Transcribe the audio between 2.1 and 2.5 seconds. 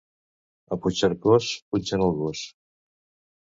gos.